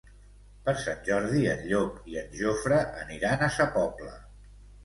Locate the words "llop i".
1.73-2.19